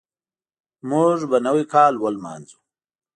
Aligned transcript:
موږ 0.89 1.17
به 1.29 1.37
نوی 1.45 1.63
کال 1.73 1.93
ولمانځو. 2.03 2.57